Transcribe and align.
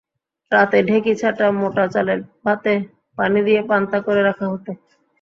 রাতে 0.51 0.77
ঢেঁকি-ছাঁটা 0.87 1.45
মোটা 1.59 1.85
চালের 1.93 2.19
ভাতে 2.43 2.73
পানি 3.17 3.39
দিয়ে 3.47 3.61
পান্তা 3.69 3.97
করে 4.05 4.21
রাখা 4.23 4.45
হতো। 4.51 4.71